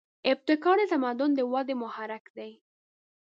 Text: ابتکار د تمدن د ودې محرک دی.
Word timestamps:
ابتکار 0.31 0.77
د 0.87 0.89
تمدن 0.91 1.29
د 1.35 1.39
ودې 1.51 1.75
محرک 1.83 2.25
دی. 2.37 2.51